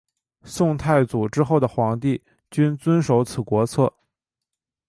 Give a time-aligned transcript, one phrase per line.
[0.43, 2.19] 宋太祖之后的皇帝
[2.49, 3.93] 均遵守此国策。